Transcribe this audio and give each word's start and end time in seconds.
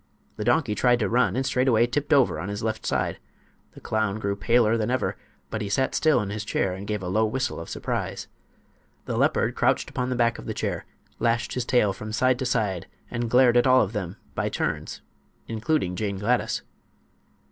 The 0.35 0.43
donkey 0.43 0.73
tried 0.73 0.97
to 0.97 1.07
run 1.07 1.35
and 1.35 1.45
straightway 1.45 1.85
tipped 1.85 2.11
over 2.11 2.39
on 2.39 2.49
his 2.49 2.63
left 2.63 2.87
side. 2.87 3.19
The 3.73 3.79
clown 3.79 4.17
grew 4.17 4.35
paler 4.35 4.75
than 4.75 4.89
ever, 4.89 5.15
but 5.51 5.61
he 5.61 5.69
sat 5.69 5.93
still 5.93 6.19
in 6.21 6.31
his 6.31 6.43
chair 6.43 6.73
and 6.73 6.87
gave 6.87 7.03
a 7.03 7.07
low 7.07 7.23
whistle 7.23 7.59
of 7.59 7.69
surprise. 7.69 8.27
The 9.05 9.15
leopard 9.15 9.53
crouched 9.53 9.91
upon 9.91 10.09
the 10.09 10.15
back 10.15 10.39
of 10.39 10.47
the 10.47 10.55
chair, 10.55 10.85
lashed 11.19 11.53
his 11.53 11.65
tail 11.65 11.93
from 11.93 12.13
side 12.13 12.39
to 12.39 12.47
side 12.47 12.87
and 13.11 13.29
glared 13.29 13.57
at 13.57 13.67
all 13.67 13.83
of 13.83 13.93
them, 13.93 14.17
by 14.33 14.49
turns, 14.49 15.03
including 15.47 15.95
Jane 15.95 16.17
Gladys. 16.17 16.63